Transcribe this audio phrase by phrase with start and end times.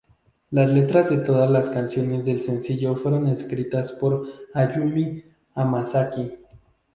[0.49, 6.39] Las letras de todas las canciones del sencillo fueron escritas por Ayumi Hamasaki.